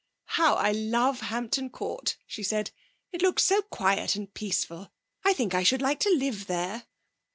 [0.25, 2.71] 'How I love Hampton Court!' she said.
[3.11, 4.91] 'It looks so quiet and peaceful.
[5.23, 6.87] I think I should like to live there.